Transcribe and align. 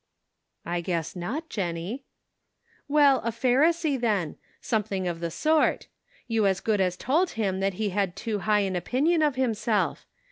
"I 0.65 0.81
guess 0.81 1.15
not, 1.15 1.47
Jennie." 1.47 2.05
"Well, 2.87 3.21
a 3.23 3.29
Pharisee, 3.29 3.99
then— 4.01 4.35
something 4.71 5.07
of 5.07 5.19
the 5.19 5.29
sort. 5.29 5.89
You 6.27 6.47
as 6.47 6.59
good 6.59 6.81
as 6.81 6.97
told 6.97 7.29
him 7.37 7.59
that 7.59 7.75
he 7.75 7.89
had 7.89 8.15
too 8.15 8.39
high 8.39 8.61
an 8.61 8.75
opinion 8.75 9.21
of 9.21 9.35
himself. 9.35 10.07